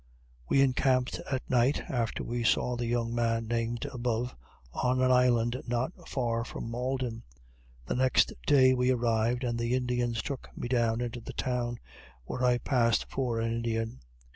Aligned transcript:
We 0.49 0.61
encamped 0.63 1.19
at 1.31 1.47
night, 1.47 1.81
after 1.87 2.23
we 2.23 2.43
saw 2.43 2.75
the 2.75 2.87
young 2.87 3.13
man 3.13 3.45
named 3.45 3.85
above, 3.85 4.35
on 4.73 4.99
an 4.99 5.11
island 5.11 5.61
not 5.67 5.91
far 6.09 6.43
from 6.43 6.71
Malden. 6.71 7.21
The 7.85 7.93
next 7.93 8.33
day 8.47 8.73
we 8.73 8.89
arrived, 8.89 9.43
and 9.43 9.59
the 9.59 9.75
Indians 9.75 10.23
took 10.23 10.49
me 10.57 10.67
down 10.67 11.01
into 11.01 11.19
the 11.21 11.33
town, 11.33 11.77
where 12.25 12.43
I 12.43 12.57
passed 12.57 13.05
for 13.11 13.39
an 13.39 13.51
Indian. 13.51 13.99